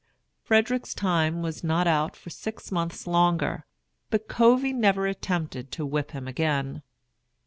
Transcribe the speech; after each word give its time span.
Frederick's 0.41 0.95
time 0.95 1.43
was 1.43 1.63
not 1.63 1.85
out 1.85 2.15
for 2.15 2.31
six 2.31 2.71
months 2.71 3.05
longer, 3.05 3.67
but 4.09 4.27
Covey 4.27 4.73
never 4.73 5.05
attempted 5.05 5.71
to 5.73 5.85
whip 5.85 6.09
him 6.09 6.27
again. 6.27 6.81